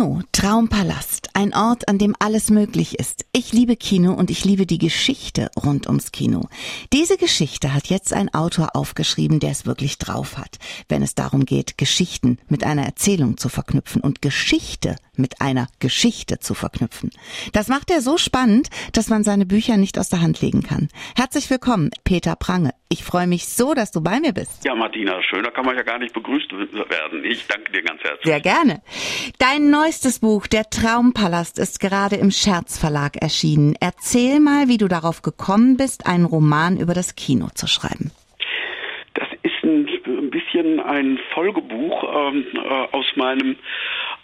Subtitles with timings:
[0.00, 3.26] Kino, Traumpalast, ein Ort, an dem alles möglich ist.
[3.32, 6.48] Ich liebe Kino und ich liebe die Geschichte rund ums Kino.
[6.90, 10.58] Diese Geschichte hat jetzt ein Autor aufgeschrieben, der es wirklich drauf hat,
[10.88, 16.38] wenn es darum geht, Geschichten mit einer Erzählung zu verknüpfen und Geschichte mit einer Geschichte
[16.38, 17.10] zu verknüpfen.
[17.52, 20.88] Das macht er so spannend, dass man seine Bücher nicht aus der Hand legen kann.
[21.14, 22.70] Herzlich willkommen, Peter Prange.
[22.88, 24.64] Ich freue mich so, dass du bei mir bist.
[24.64, 27.24] Ja, Martina, schöner kann man ja gar nicht begrüßt werden.
[27.24, 28.24] Ich danke dir ganz herzlich.
[28.24, 28.82] Sehr gerne.
[29.38, 33.74] Dein neuestes Buch, Der Traumpalast, ist gerade im Scherz Verlag erschienen.
[33.80, 38.12] Erzähl mal, wie du darauf gekommen bist, einen Roman über das Kino zu schreiben.
[39.14, 43.56] Das ist ein bisschen ein Folgebuch ähm, äh, aus meinem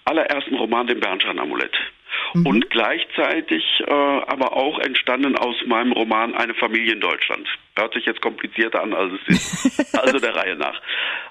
[0.05, 1.75] allerersten Roman, dem Bernstein-Amulett.
[2.35, 2.47] Mhm.
[2.47, 7.47] Und gleichzeitig äh, aber auch entstanden aus meinem Roman Eine Familie in Deutschland.
[7.77, 9.95] Hört sich jetzt komplizierter an, als es ist.
[9.99, 10.81] also der Reihe nach.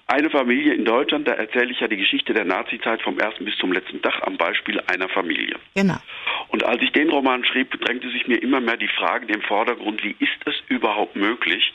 [0.08, 3.58] Eine Familie in Deutschland, da erzähle ich ja die Geschichte der Nazizeit vom ersten bis
[3.58, 5.56] zum letzten Tag am Beispiel einer Familie.
[5.74, 5.98] Genau.
[6.50, 10.04] Und als ich den Roman schrieb, drängte sich mir immer mehr die Frage im Vordergrund,
[10.04, 11.74] wie ist es überhaupt möglich,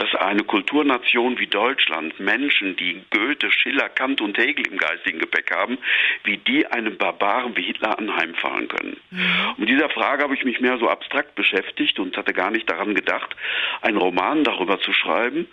[0.00, 5.54] dass eine Kulturnation wie Deutschland, Menschen, die Goethe, Schiller, Kant und Hegel im geistigen Gepäck
[5.54, 5.76] haben,
[6.24, 8.96] wie die einem Barbaren wie Hitler anheimfahren können.
[9.10, 9.20] Mhm.
[9.50, 12.68] Und mit dieser Frage habe ich mich mehr so abstrakt beschäftigt und hatte gar nicht
[12.70, 13.36] daran gedacht,
[13.82, 15.46] einen Roman darüber zu schreiben,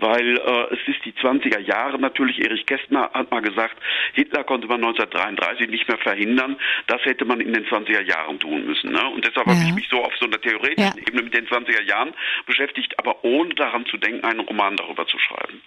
[0.00, 2.40] weil äh, es ist die 20er Jahre natürlich.
[2.40, 3.76] Erich Kästner hat mal gesagt,
[4.14, 6.56] Hitler konnte man 1933 nicht mehr verhindern.
[6.88, 8.90] Das hätte man in den 20er Jahren tun müssen.
[8.90, 9.08] Ne?
[9.10, 9.54] Und deshalb ja.
[9.54, 11.06] habe ich mich so auf so einer theoretischen ja.
[11.06, 12.14] Ebene mit den 20er Jahren
[12.46, 15.60] beschäftigt, aber ohne daran zu denken, einen Roman darüber zu schreiben.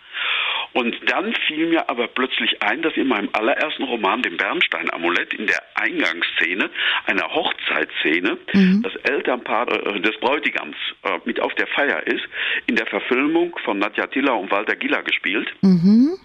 [0.73, 5.47] Und dann fiel mir aber plötzlich ein, dass in meinem allerersten Roman, dem Bernstein-Amulett, in
[5.47, 6.69] der Eingangsszene,
[7.05, 8.81] einer Hochzeitsszene, mhm.
[8.83, 12.23] das Elternpaar äh, des Bräutigams äh, mit auf der Feier ist,
[12.65, 15.49] in der Verfilmung von Nadja Tiller und Walter Giller gespielt.
[15.61, 16.17] Mhm.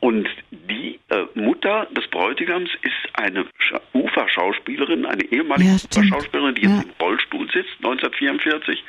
[0.00, 3.46] Und die äh, Mutter des Bräutigams ist eine
[3.92, 6.70] Uferschauspielerin, eine ehemalige ja, Uferschauspielerin, die ja.
[6.70, 8.82] jetzt im Rollstuhl sitzt, 1944.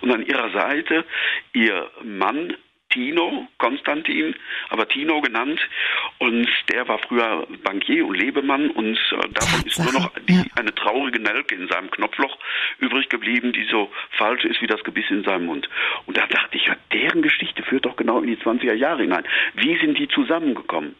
[0.00, 1.04] Und an ihrer Seite
[1.52, 2.54] ihr Mann
[2.96, 4.34] Tino, Konstantin,
[4.70, 5.60] aber Tino genannt.
[6.18, 10.44] Und der war früher Bankier und Lebemann und äh, davon ist nur noch die, ja.
[10.56, 12.38] eine traurige Nelke in seinem Knopfloch
[12.78, 15.68] übrig geblieben, die so falsch ist wie das Gebiss in seinem Mund.
[16.06, 19.24] Und da dachte ich, ja, deren Geschichte führt doch genau in die 20er Jahre hinein.
[19.54, 20.94] Wie sind die zusammengekommen?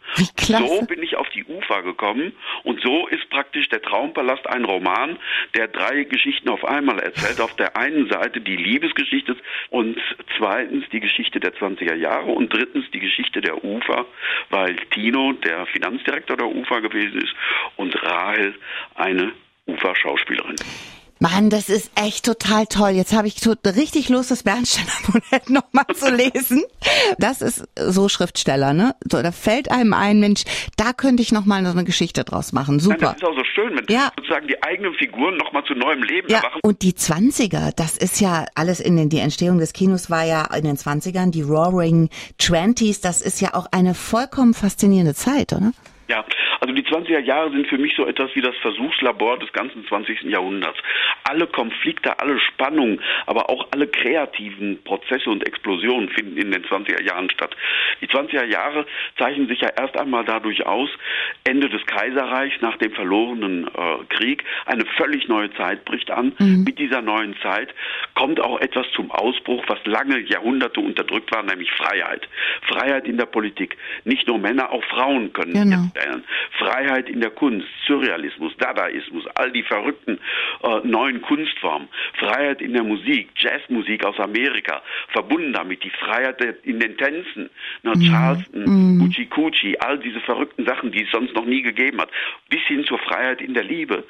[0.68, 2.32] So bin ich auf die Ufer gekommen
[2.64, 5.18] und so ist praktisch der Traumpalast ein Roman,
[5.54, 7.40] der drei Geschichten auf einmal erzählt.
[7.40, 9.36] Auf der einen Seite die Liebesgeschichte
[9.70, 9.98] und
[10.38, 14.04] zweitens die Geschichte der 20er 80er Jahre und drittens die Geschichte der UFA,
[14.50, 17.34] weil Tino der Finanzdirektor der UFA gewesen ist
[17.76, 18.54] und Rahel
[18.94, 19.32] eine
[19.66, 20.56] UFA-Schauspielerin.
[21.18, 22.90] Mann, das ist echt total toll.
[22.90, 26.62] Jetzt habe ich richtig Lust, das Bernstein-Amulett nochmal zu lesen.
[27.18, 28.94] Das ist so Schriftsteller, ne?
[29.10, 30.44] So, da fällt einem ein, Mensch,
[30.76, 32.80] da könnte ich nochmal so eine Geschichte draus machen.
[32.80, 32.96] Super.
[33.00, 34.12] Nein, das ist auch so schön, wenn ja.
[34.18, 36.38] sozusagen die eigenen Figuren nochmal zu neuem Leben ja.
[36.38, 36.60] erwachen.
[36.62, 40.44] Und die 20er, das ist ja alles in den, die Entstehung des Kinos war ja
[40.54, 45.72] in den 20ern, die Roaring Twenties, das ist ja auch eine vollkommen faszinierende Zeit, oder?
[46.60, 50.22] Also die 20er Jahre sind für mich so etwas wie das Versuchslabor des ganzen 20.
[50.22, 50.78] Jahrhunderts.
[51.24, 57.02] Alle Konflikte, alle Spannungen, aber auch alle kreativen Prozesse und Explosionen finden in den 20er
[57.02, 57.56] Jahren statt.
[58.00, 58.86] Die 20er Jahre
[59.18, 60.90] zeichnen sich ja erst einmal dadurch aus,
[61.44, 66.32] Ende des Kaiserreichs nach dem verlorenen äh, Krieg, eine völlig neue Zeit bricht an.
[66.38, 66.64] Mhm.
[66.64, 67.74] Mit dieser neuen Zeit
[68.14, 72.28] kommt auch etwas zum Ausbruch, was lange Jahrhunderte unterdrückt war, nämlich Freiheit.
[72.62, 73.76] Freiheit in der Politik.
[74.04, 76.24] Nicht nur Männer, auch Frauen können genau stellen.
[76.58, 80.18] Freiheit in der Kunst, Surrealismus, Dadaismus, all die verrückten
[80.62, 81.88] äh, neuen Kunstformen.
[82.18, 87.50] Freiheit in der Musik, Jazzmusik aus Amerika, verbunden damit die Freiheit in den Tänzen,
[87.82, 88.00] ne, mhm.
[88.00, 89.12] Charleston, mhm.
[89.30, 92.10] Gucci all diese verrückten Sachen, die es sonst noch nie gegeben hat,
[92.48, 94.04] bis hin zur Freiheit in der Liebe.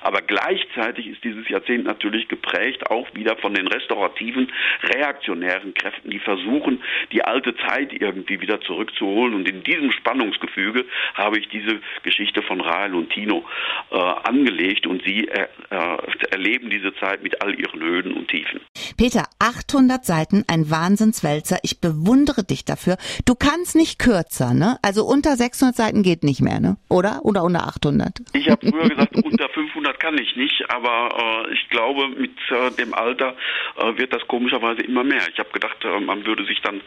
[0.00, 4.50] Aber gleichzeitig ist dieses Jahrzehnt natürlich geprägt auch wieder von den restaurativen,
[4.82, 9.34] reaktionären Kräften, die versuchen, die alte Zeit irgendwie wieder zurückzuholen.
[9.34, 10.84] Und in diesem Spannungsgefüge
[11.14, 13.44] habe ich diese Geschichte von Rahel und Tino
[13.90, 15.98] äh, angelegt und sie äh, äh,
[16.30, 18.60] erleben diese Zeit mit all ihren Höhen und Tiefen.
[18.96, 21.58] Peter, 800 Seiten, ein Wahnsinnswälzer.
[21.62, 22.96] Ich bewundere dich dafür.
[23.24, 24.76] Du kannst nicht kürzer, ne?
[24.82, 26.76] Also unter 600 Seiten geht nicht mehr, ne?
[26.88, 27.20] Oder?
[27.22, 28.20] Oder unter 800?
[28.32, 32.70] Ich habe früher gesagt, unter 500 kann ich nicht, aber äh, ich glaube, mit äh,
[32.76, 33.34] dem Alter
[33.78, 35.22] äh, wird das komischerweise immer mehr.
[35.32, 36.80] Ich habe gedacht, man würde sich dann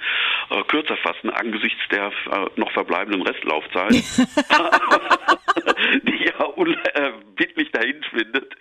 [0.67, 2.11] kürzer fassen angesichts der
[2.55, 3.93] noch verbleibenden Restlaufzeit.
[6.07, 8.53] die ja unerbittlich dahin schwindet.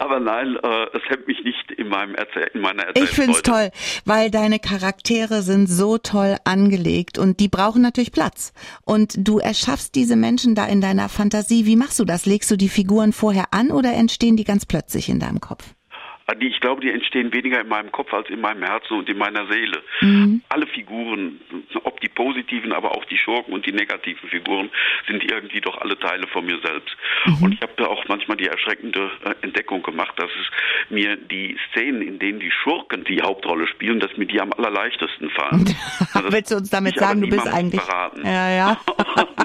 [0.00, 3.08] Aber Aber nein, äh, es hemmt mich nicht in, meinem Erzähl in meiner Erzählung.
[3.08, 3.70] Ich finde es toll,
[4.04, 8.52] weil deine Charaktere sind so toll angelegt und die brauchen natürlich Platz.
[8.84, 11.66] Und du erschaffst diese Menschen da in deiner Fantasie.
[11.66, 12.26] Wie machst du das?
[12.26, 15.74] Legst du die Figuren vorher an oder entstehen die ganz plötzlich in deinem Kopf?
[16.34, 19.18] Die, ich glaube, die entstehen weniger in meinem Kopf als in meinem Herzen und in
[19.18, 19.82] meiner Seele.
[20.00, 20.42] Mhm.
[20.48, 21.40] Alle Figuren,
[21.84, 24.70] ob die positiven, aber auch die Schurken und die negativen Figuren,
[25.06, 26.96] sind irgendwie doch alle Teile von mir selbst.
[27.26, 27.42] Mhm.
[27.42, 31.56] Und ich habe da auch manchmal die erschreckende äh, Entdeckung gemacht, dass es mir die
[31.70, 35.64] Szenen, in denen die Schurken die Hauptrolle spielen, dass mir die am allerleichtesten fallen.
[36.30, 37.80] Willst du uns damit sagen, du bist eigentlich...
[37.80, 38.24] Verraten.
[38.24, 38.80] Ja, ja.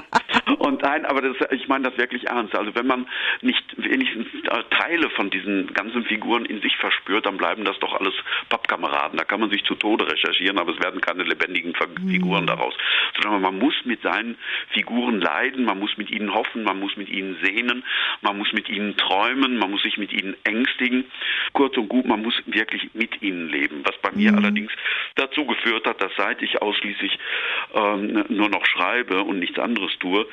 [0.64, 2.56] Und nein, aber das, ich meine das wirklich ernst.
[2.56, 3.06] Also wenn man
[3.42, 8.00] nicht wenigstens äh, Teile von diesen ganzen Figuren in sich verspürt, dann bleiben das doch
[8.00, 8.14] alles
[8.48, 9.18] Pappkameraden.
[9.18, 11.74] Da kann man sich zu Tode recherchieren, aber es werden keine lebendigen
[12.08, 12.46] Figuren mhm.
[12.46, 12.74] daraus.
[13.20, 14.38] Sondern man muss mit seinen
[14.70, 17.84] Figuren leiden, man muss mit ihnen hoffen, man muss mit ihnen sehnen,
[18.22, 21.04] man muss mit ihnen träumen, man muss sich mit ihnen ängstigen.
[21.52, 23.82] Kurz und gut, man muss wirklich mit ihnen leben.
[23.84, 24.38] Was bei mir mhm.
[24.38, 24.72] allerdings
[25.16, 27.18] dazu geführt hat, dass seit ich ausschließlich
[27.74, 30.26] ähm, nur noch schreibe und nichts anderes tue,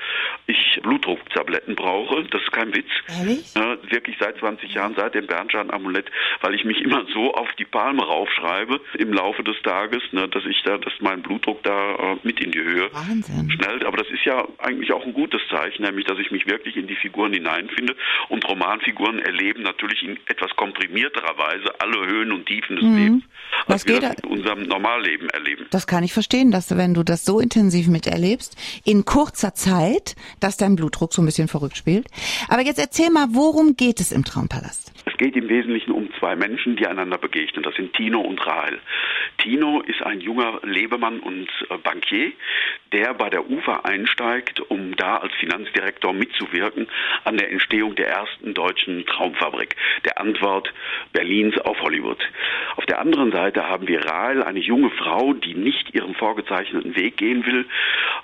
[0.47, 2.23] ich Blutdrucktabletten brauche.
[2.25, 2.89] Das ist kein Witz.
[3.19, 3.53] Ehrlich?
[3.55, 7.65] Ja, wirklich seit 20 Jahren, seit dem Bernstein-Amulett, weil ich mich immer so auf die
[7.65, 12.17] Palme raufschreibe im Laufe des Tages, ne, dass ich da, dass mein Blutdruck da äh,
[12.23, 13.49] mit in die Höhe Wahnsinn.
[13.51, 13.85] schnellt.
[13.85, 16.87] Aber das ist ja eigentlich auch ein gutes Zeichen, nämlich, dass ich mich wirklich in
[16.87, 17.95] die Figuren hineinfinde.
[18.29, 22.97] Und Romanfiguren erleben natürlich in etwas komprimierterer Weise alle Höhen und Tiefen des mhm.
[22.97, 23.23] Lebens,
[23.67, 25.65] als Was wir das in unserem Normalleben erleben.
[25.71, 30.57] Das kann ich verstehen, dass wenn du das so intensiv miterlebst, in kurzer Zeit, dass
[30.57, 32.07] dein Blutdruck so ein bisschen verrückt spielt.
[32.49, 34.93] Aber jetzt erzähl mal, worum geht es im Traumpalast?
[35.05, 37.63] Es geht im Wesentlichen um zwei Menschen, die einander begegnen.
[37.63, 38.79] Das sind Tino und Rahel.
[39.37, 42.31] Tino ist ein junger Lebemann und äh, Bankier,
[42.93, 46.87] der bei der UFA einsteigt, um da als Finanzdirektor mitzuwirken
[47.23, 50.73] an der Entstehung der ersten deutschen Traumfabrik, der Antwort
[51.13, 52.19] Berlins auf Hollywood.
[52.75, 57.17] Auf der anderen Seite haben wir Rahel, eine junge Frau, die nicht ihren vorgezeichneten Weg
[57.17, 57.65] gehen will,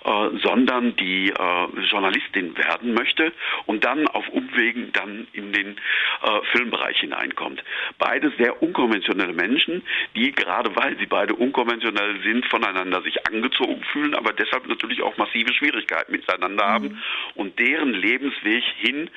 [0.06, 3.32] äh, sondern die äh, Journalistin werden möchte
[3.66, 5.78] und dann auf Umwegen dann in den
[6.22, 7.64] äh, Filmbereich hineinkommt.
[7.98, 9.84] Beide sehr unkonventionelle Menschen,
[10.16, 15.18] die gerade weil sie beide unkonventionell sind, voneinander sich angezogen fühlen, aber deshalb natürlich auch
[15.18, 16.70] massive Schwierigkeiten miteinander mhm.
[16.70, 17.04] haben
[17.36, 19.10] und deren Lebensweg hin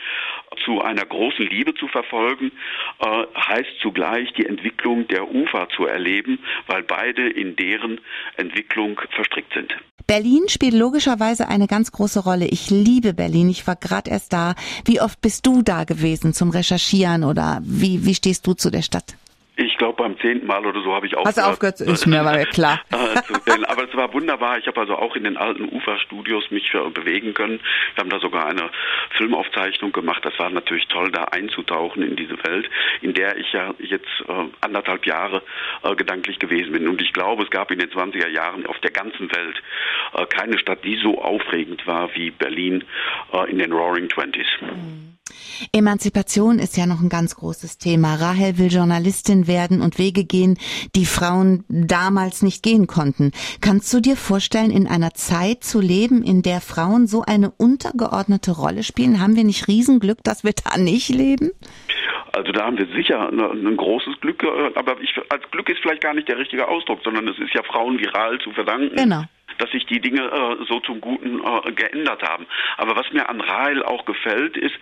[0.64, 2.52] zu einer großen Liebe zu verfolgen,
[2.98, 8.00] äh, heißt zugleich die Entwicklung der UFA zu erleben, weil beide in deren
[8.36, 9.74] Entwicklung verstrickt sind.
[10.06, 12.46] Berlin spielt logischerweise eine ganz große Rolle.
[12.46, 13.48] Ich liebe Berlin.
[13.48, 14.56] Ich war gerade erst da.
[14.84, 18.82] Wie oft bist du da gewesen zum Recherchieren oder wie, wie stehst du zu der
[18.82, 19.14] Stadt?
[19.80, 21.38] Ich glaube, beim zehnten Mal oder so habe ich aufgehört.
[21.38, 21.80] Hast du aufgehört?
[21.80, 22.82] Ist mir mal klar.
[22.90, 24.58] Äh, aber es war wunderbar.
[24.58, 27.60] Ich habe also auch in den alten Uferstudios mich bewegen können.
[27.94, 28.68] Wir haben da sogar eine
[29.16, 30.22] Filmaufzeichnung gemacht.
[30.22, 32.68] Das war natürlich toll, da einzutauchen in diese Welt,
[33.00, 35.42] in der ich ja jetzt äh, anderthalb Jahre
[35.82, 36.86] äh, gedanklich gewesen bin.
[36.86, 39.62] Und ich glaube, es gab in den 20er Jahren auf der ganzen Welt
[40.12, 42.84] äh, keine Stadt, die so aufregend war wie Berlin
[43.32, 44.48] äh, in den Roaring Twenties.
[44.60, 45.09] Mhm.
[45.72, 48.14] Emanzipation ist ja noch ein ganz großes Thema.
[48.14, 50.58] Rahel will Journalistin werden und Wege gehen,
[50.94, 53.32] die Frauen damals nicht gehen konnten.
[53.60, 58.52] Kannst du dir vorstellen, in einer Zeit zu leben, in der Frauen so eine untergeordnete
[58.52, 59.20] Rolle spielen?
[59.20, 61.50] Haben wir nicht Riesenglück, dass wir da nicht leben?
[62.32, 64.46] Also da haben wir sicher ein großes Glück, äh,
[64.76, 67.62] aber ich, als Glück ist vielleicht gar nicht der richtige Ausdruck, sondern es ist ja
[67.64, 68.94] Frauen viral zu verdanken.
[68.94, 69.24] Genau
[69.60, 72.46] dass sich die Dinge äh, so zum Guten äh, geändert haben.
[72.76, 74.74] Aber was mir an Rahel auch gefällt, ist,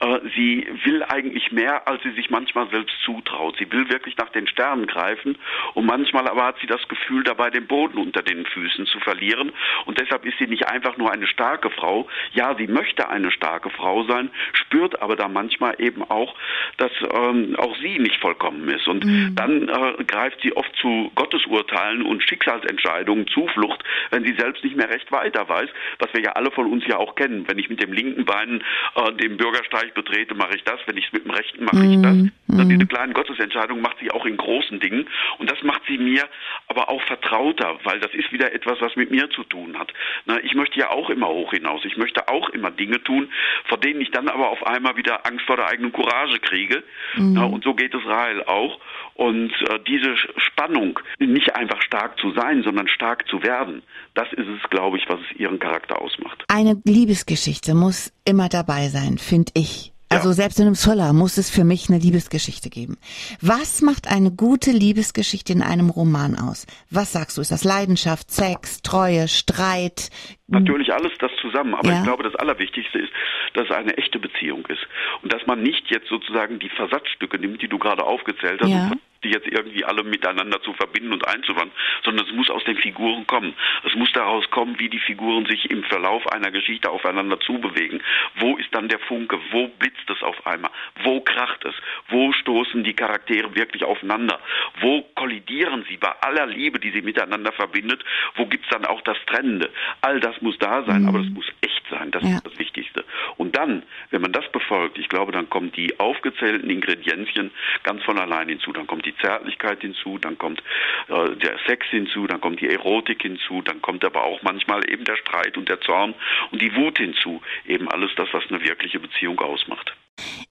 [0.00, 3.56] äh, sie will eigentlich mehr, als sie sich manchmal selbst zutraut.
[3.58, 5.36] Sie will wirklich nach den Sternen greifen
[5.74, 9.52] und manchmal aber hat sie das Gefühl, dabei den Boden unter den Füßen zu verlieren.
[9.86, 12.08] Und deshalb ist sie nicht einfach nur eine starke Frau.
[12.32, 16.34] Ja, sie möchte eine starke Frau sein, spürt aber da manchmal eben auch,
[16.78, 18.88] dass ähm, auch sie nicht vollkommen ist.
[18.88, 19.34] Und mhm.
[19.34, 24.76] dann äh, greift sie oft zu Gottesurteilen und Schicksalsentscheidungen Zuflucht, wenn wenn sie selbst nicht
[24.76, 27.44] mehr recht weiter weiß, was wir ja alle von uns ja auch kennen.
[27.48, 28.62] Wenn ich mit dem linken Bein
[28.94, 30.80] äh, den Bürgersteig betrete, mache ich das.
[30.86, 32.14] Wenn ich es mit dem rechten mache, ich das.
[32.14, 32.32] Mhm.
[32.48, 35.08] Dann diese kleinen Gottesentscheidungen macht sie auch in großen Dingen.
[35.38, 36.24] Und das macht sie mir
[36.68, 39.92] aber auch vertrauter, weil das ist wieder etwas, was mit mir zu tun hat.
[40.26, 41.84] Na, ich möchte ja auch immer hoch hinaus.
[41.84, 43.30] Ich möchte auch immer Dinge tun,
[43.64, 46.82] vor denen ich dann aber auf einmal wieder Angst vor der eigenen Courage kriege.
[47.16, 47.32] Mhm.
[47.34, 48.78] Na, und so geht es Rahel auch.
[49.14, 50.14] Und äh, diese
[50.62, 53.82] Spannung, nicht einfach stark zu sein, sondern stark zu werden,
[54.14, 56.44] das ist es, glaube ich, was es ihren Charakter ausmacht.
[56.48, 59.92] Eine Liebesgeschichte muss immer dabei sein, finde ich.
[60.08, 62.98] Also selbst in einem Thriller muss es für mich eine Liebesgeschichte geben.
[63.40, 66.66] Was macht eine gute Liebesgeschichte in einem Roman aus?
[66.90, 67.40] Was sagst du?
[67.40, 70.10] Ist das Leidenschaft, Sex, Treue, Streit?
[70.48, 71.74] Natürlich alles das zusammen.
[71.74, 71.96] Aber ja.
[71.96, 73.12] ich glaube, das Allerwichtigste ist,
[73.54, 74.86] dass es eine echte Beziehung ist.
[75.22, 78.90] Und dass man nicht jetzt sozusagen die Versatzstücke nimmt, die du gerade aufgezählt hast, ja
[79.24, 81.72] die jetzt irgendwie alle miteinander zu verbinden und einzuwandern,
[82.04, 83.54] sondern es muss aus den Figuren kommen.
[83.84, 88.02] Es muss daraus kommen, wie die Figuren sich im Verlauf einer Geschichte aufeinander zubewegen.
[88.36, 89.38] Wo ist dann der Funke?
[89.50, 90.70] Wo blitzt es auf einmal?
[91.02, 91.74] Wo kracht es?
[92.08, 94.40] Wo stoßen die Charaktere wirklich aufeinander?
[94.80, 98.04] Wo kollidieren sie bei aller Liebe, die sie miteinander verbindet?
[98.36, 99.70] Wo gibt's dann auch das Trennende?
[100.00, 101.08] All das muss da sein, mhm.
[101.08, 102.10] aber es muss echt sein.
[102.10, 102.36] Das ja.
[102.36, 103.04] ist das Wichtigste.
[103.36, 107.50] Und dann, wenn man das befolgt, ich glaube, dann kommen die aufgezählten Ingredienzien
[107.82, 108.72] ganz von allein hinzu.
[108.72, 110.62] Dann kommt die Zärtlichkeit hinzu, dann kommt
[111.08, 115.04] äh, der Sex hinzu, dann kommt die Erotik hinzu, dann kommt aber auch manchmal eben
[115.04, 116.14] der Streit und der Zorn
[116.50, 117.42] und die Wut hinzu.
[117.66, 119.94] Eben alles das, was eine wirkliche Beziehung ausmacht.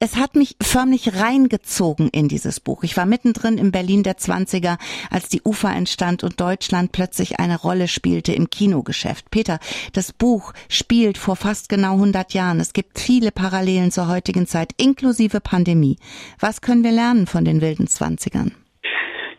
[0.03, 2.83] Es hat mich förmlich reingezogen in dieses Buch.
[2.83, 4.79] Ich war mittendrin im Berlin der Zwanziger,
[5.11, 9.29] als die Ufer entstand und Deutschland plötzlich eine Rolle spielte im Kinogeschäft.
[9.29, 9.59] Peter,
[9.93, 12.59] das Buch spielt vor fast genau 100 Jahren.
[12.59, 15.97] Es gibt viele Parallelen zur heutigen Zeit, inklusive Pandemie.
[16.39, 18.55] Was können wir lernen von den wilden Zwanzigern?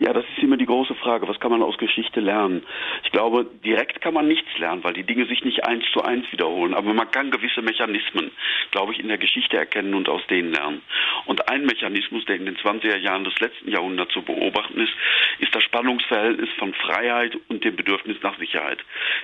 [0.02, 1.28] Ja, das ist immer die große Frage.
[1.28, 2.64] Was kann man aus Geschichte lernen?
[3.04, 6.26] Ich glaube, direkt kann man nichts lernen, weil die Dinge sich nicht eins zu eins
[6.32, 6.75] wiederholen.
[6.75, 8.32] Aber man kann gewisse Mechanismen,
[8.73, 10.82] glaube ich, in der Geschichte erkennen und aus denen lernen.
[11.26, 14.92] Und ein Mechanismus, der in den 20er Jahren des letzten Jahrhunderts zu beobachten ist,
[15.38, 18.78] ist das Spannungsverhältnis von Freiheit und dem Bedürfnis nach Sicherheit.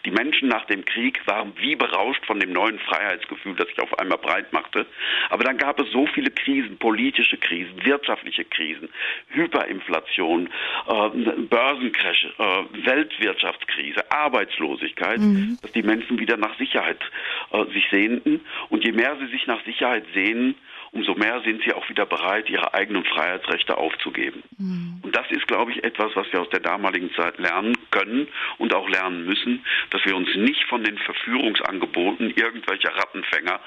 [0.05, 3.99] Die Menschen nach dem Krieg waren wie berauscht von dem neuen Freiheitsgefühl, das sich auf
[3.99, 4.87] einmal breit machte.
[5.31, 8.89] Aber dann gab es so viele Krisen, politische Krisen, wirtschaftliche Krisen,
[9.31, 10.49] Hyperinflation,
[10.87, 11.09] äh,
[11.49, 15.59] Börsencrash, äh, Weltwirtschaftskrise, Arbeitslosigkeit, mhm.
[15.63, 17.01] dass die Menschen wieder nach Sicherheit
[17.53, 18.41] äh, sich sehnten.
[18.69, 20.55] Und je mehr sie sich nach Sicherheit sehnen,
[20.93, 24.43] umso mehr sind sie auch wieder bereit, ihre eigenen Freiheitsrechte aufzugeben.
[24.59, 25.01] Mhm.
[25.03, 28.29] Und das ist, glaube ich, etwas, was wir aus der damaligen Zeit lernen können
[28.59, 33.61] und auch lernen müssen, dass wir uns nicht von den Verführungsangeboten irgendwelcher Rattenfänger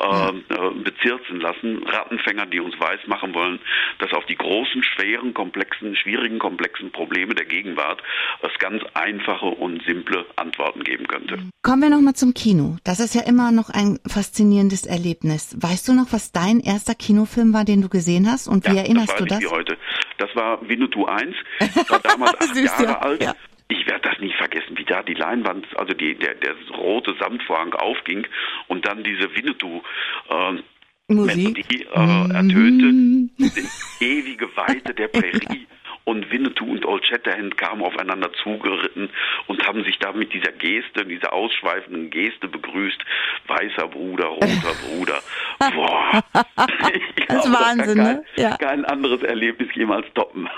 [0.00, 0.84] äh, mhm.
[0.84, 1.82] bezirzen lassen.
[1.84, 3.60] Rattenfänger, die uns weismachen wollen,
[3.98, 8.02] dass auf die großen, schweren, komplexen, schwierigen, komplexen Probleme der Gegenwart
[8.42, 11.36] es ganz einfache und simple Antworten geben könnte.
[11.36, 11.50] Mhm.
[11.62, 12.76] Kommen wir nochmal zum Kino.
[12.84, 15.56] Das ist ja immer noch ein faszinierendes Erlebnis.
[15.60, 18.48] Weißt du noch, was dein erster Kinofilm war, den du gesehen hast?
[18.48, 19.50] Und wie ja, erinnerst das du das?
[19.50, 19.76] Heute.
[20.18, 21.34] Das war Winnetou 1.
[21.60, 22.98] Ich war damals acht Süß, Jahre ja.
[22.98, 23.22] alt.
[23.22, 23.34] Ja.
[23.68, 27.72] Ich werde das nie vergessen, wie da die Leinwand, also die, der, der rote Samtvorhang
[27.74, 28.26] aufging
[28.68, 29.82] und dann diese Winnetou
[30.28, 30.62] äh,
[31.08, 35.65] Musik Melodie, äh, ertönte, die ewige Weite der Prärie
[36.06, 39.10] und Winnetou und Old Shatterhand kamen aufeinander zugeritten
[39.48, 42.98] und haben sich da mit dieser Geste, dieser ausschweifenden Geste begrüßt.
[43.48, 44.46] Weißer Bruder, roter
[44.88, 45.20] Bruder.
[45.58, 46.22] Boah.
[47.28, 48.24] das ist Wahnsinn, kein, ne?
[48.36, 48.56] Ja.
[48.56, 50.48] Kein anderes Erlebnis jemals toppen.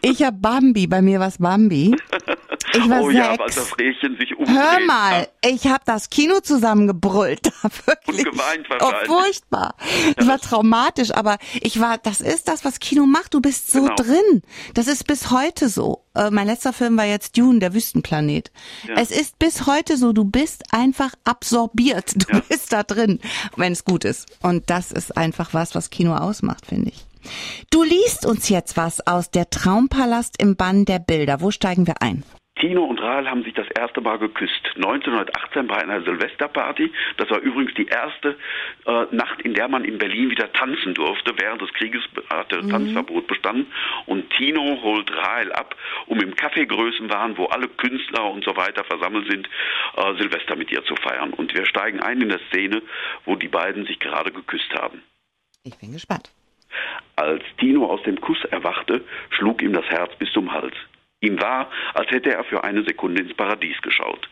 [0.00, 1.94] Ich hab Bambi, bei mir war's Bambi.
[2.72, 3.18] Ich war oh sechs.
[3.18, 4.56] ja, als das Rehchen sich umdreht.
[4.56, 7.46] Hör mal, ich habe das Kino zusammengebrüllt.
[7.86, 8.26] Wirklich.
[8.26, 9.10] Und geweint oh, wahrscheinlich.
[9.10, 9.74] Oh, furchtbar.
[10.16, 13.34] Das war traumatisch, aber ich war, das ist das, was Kino macht.
[13.34, 13.94] Du bist so genau.
[13.96, 14.42] drin.
[14.74, 16.04] Das ist bis heute so.
[16.14, 18.50] Äh, mein letzter Film war jetzt Dune, der Wüstenplanet.
[18.88, 18.94] Ja.
[18.96, 22.14] Es ist bis heute so, du bist einfach absorbiert.
[22.28, 22.42] Du ja.
[22.48, 23.20] bist da drin,
[23.56, 24.26] wenn es gut ist.
[24.42, 27.06] Und das ist einfach was, was Kino ausmacht, finde ich.
[27.70, 31.40] Du liest uns jetzt was aus der Traumpalast im Bann der Bilder.
[31.40, 32.24] Wo steigen wir ein?
[32.56, 34.62] Tino und Rahel haben sich das erste Mal geküsst.
[34.76, 36.92] 1918 bei einer Silvesterparty.
[37.16, 38.36] Das war übrigens die erste
[38.86, 41.34] äh, Nacht, in der man in Berlin wieder tanzen durfte.
[41.36, 42.70] Während des Krieges hatte mhm.
[42.70, 43.66] Tanzverbot bestanden.
[44.06, 45.74] Und Tino holt Rahel ab,
[46.06, 49.48] um im Kaffeegrößenwahn, wo alle Künstler und so weiter versammelt sind,
[49.96, 51.32] äh, Silvester mit ihr zu feiern.
[51.32, 52.82] Und wir steigen ein in der Szene,
[53.24, 55.02] wo die beiden sich gerade geküsst haben.
[55.64, 56.30] Ich bin gespannt.
[57.16, 60.74] Als Tino aus dem Kuss erwachte, schlug ihm das Herz bis zum Hals.
[61.24, 64.28] Ihm war, als hätte er für eine Sekunde ins Paradies geschaut.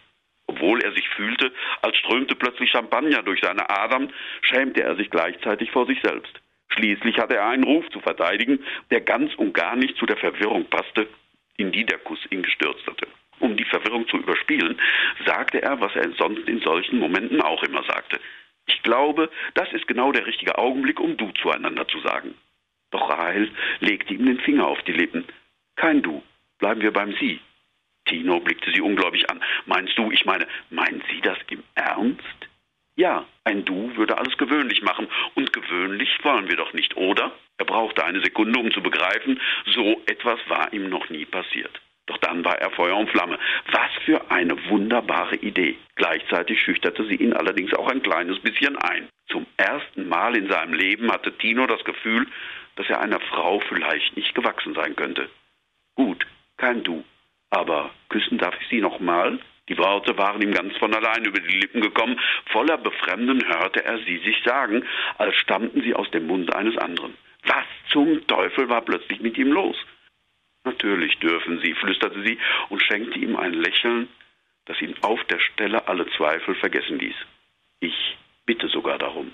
[0.47, 5.71] Obwohl er sich fühlte, als strömte plötzlich Champagner durch seine Adern, schämte er sich gleichzeitig
[5.71, 6.39] vor sich selbst.
[6.69, 10.67] Schließlich hatte er einen Ruf zu verteidigen, der ganz und gar nicht zu der Verwirrung
[10.67, 11.09] passte,
[11.57, 13.09] in die der Kuss ihn gestürzt hatte.
[13.39, 14.79] Um die Verwirrung zu überspielen,
[15.25, 18.21] sagte er, was er sonst in solchen Momenten auch immer sagte.
[18.67, 22.35] Ich glaube, das ist genau der richtige Augenblick, um du zueinander zu sagen.
[22.91, 25.25] Doch Rahel legte ihm den Finger auf die Lippen.
[25.77, 26.23] Kein Du,
[26.63, 27.41] Bleiben wir beim Sie.
[28.07, 29.43] Tino blickte sie ungläubig an.
[29.67, 32.23] Meinst du, ich meine, meinen Sie das im Ernst?
[32.95, 35.09] Ja, ein Du würde alles gewöhnlich machen.
[35.35, 37.33] Und gewöhnlich wollen wir doch nicht, oder?
[37.59, 39.41] Er brauchte eine Sekunde, um zu begreifen,
[39.75, 41.81] so etwas war ihm noch nie passiert.
[42.07, 43.41] Doch dann war er Feuer und Flamme.
[43.73, 45.77] Was für eine wunderbare Idee.
[45.97, 49.09] Gleichzeitig schüchterte sie ihn allerdings auch ein kleines bisschen ein.
[49.27, 52.29] Zum ersten Mal in seinem Leben hatte Tino das Gefühl,
[52.77, 55.29] dass er einer Frau vielleicht nicht gewachsen sein könnte.
[55.95, 56.27] Gut,
[56.63, 57.05] kein Du.
[57.51, 59.39] Aber küssen darf ich Sie noch mal?
[59.69, 62.19] Die Worte waren ihm ganz von allein über die Lippen gekommen.
[62.47, 64.85] Voller Befremden hörte er sie sich sagen,
[65.19, 67.15] als stammten sie aus dem Mund eines anderen.
[67.45, 69.77] Was zum Teufel war plötzlich mit ihm los?
[70.65, 72.39] Natürlich dürfen Sie, flüsterte sie
[72.69, 74.09] und schenkte ihm ein Lächeln,
[74.67, 77.17] das ihn auf der Stelle alle Zweifel vergessen ließ.
[77.81, 78.17] Ich
[78.47, 79.33] bitte sogar darum.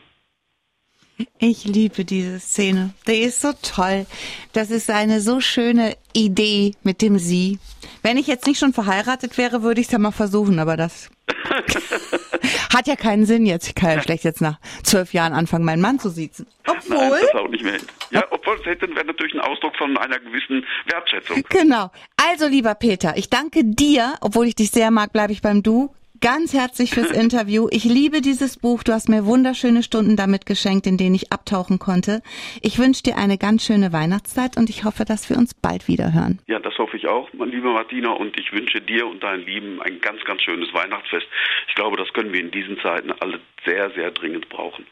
[1.38, 2.90] Ich liebe diese Szene.
[3.06, 4.06] Die ist so toll.
[4.52, 7.58] Das ist eine so schöne Idee mit dem Sie.
[8.02, 11.10] Wenn ich jetzt nicht schon verheiratet wäre, würde ich es ja mal versuchen, aber das
[12.74, 13.68] hat ja keinen Sinn jetzt.
[13.68, 16.46] Ich kann ja schlecht jetzt nach zwölf Jahren anfangen, meinen Mann zu siezen.
[16.66, 16.96] Obwohl.
[16.96, 17.78] Nein, das auch nicht mehr.
[18.10, 21.42] Ja, obwohl es hätte, wäre natürlich ein Ausdruck von einer gewissen Wertschätzung.
[21.48, 21.90] Genau.
[22.16, 25.92] Also, lieber Peter, ich danke dir, obwohl ich dich sehr mag, bleibe ich beim Du
[26.20, 27.68] ganz herzlich fürs Interview.
[27.70, 28.82] Ich liebe dieses Buch.
[28.82, 32.22] Du hast mir wunderschöne Stunden damit geschenkt, in denen ich abtauchen konnte.
[32.62, 36.12] Ich wünsche dir eine ganz schöne Weihnachtszeit und ich hoffe, dass wir uns bald wieder
[36.12, 36.38] hören.
[36.46, 38.10] Ja, das hoffe ich auch, mein lieber Martina.
[38.12, 41.26] Und ich wünsche dir und deinen Lieben ein ganz, ganz schönes Weihnachtsfest.
[41.68, 44.84] Ich glaube, das können wir in diesen Zeiten alle sehr, sehr dringend brauchen.